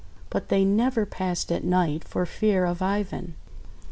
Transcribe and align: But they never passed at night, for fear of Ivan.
But 0.31 0.49
they 0.49 0.65
never 0.65 1.05
passed 1.05 1.51
at 1.51 1.63
night, 1.63 2.03
for 2.03 2.25
fear 2.25 2.65
of 2.65 2.81
Ivan. 2.81 3.35